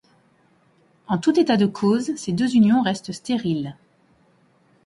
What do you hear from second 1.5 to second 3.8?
de cause ses deux unions restent stériles.